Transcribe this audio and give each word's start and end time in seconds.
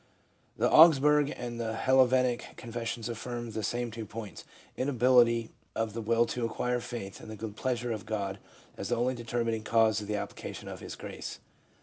The 0.57 0.67
Augsburg 0.67 1.29
and 1.37 1.59
the 1.59 1.75
Hel 1.75 2.03
vetic 2.07 2.55
confessions 2.57 3.07
affirm 3.07 3.51
the 3.51 3.61
same 3.61 3.91
two 3.91 4.07
points: 4.07 4.45
Inability 4.75 5.51
of 5.75 5.93
the 5.93 6.01
will 6.01 6.25
to 6.25 6.43
acquire 6.43 6.79
faith 6.79 7.19
and 7.21 7.29
the 7.29 7.35
good 7.35 7.55
pleasure 7.55 7.91
of 7.91 8.07
God 8.07 8.39
as 8.77 8.89
the 8.89 8.95
only 8.97 9.13
determining 9.13 9.61
cause 9.61 10.01
of 10.01 10.07
the 10.07 10.15
application 10.15 10.67
of 10.67 10.79
His 10.79 10.95
Grace. 10.95 11.37